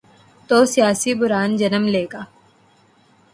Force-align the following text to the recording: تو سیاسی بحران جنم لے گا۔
تو 0.47 0.57
سیاسی 0.73 1.11
بحران 1.19 1.49
جنم 1.59 1.85
لے 1.93 2.03
گا۔ 2.13 2.21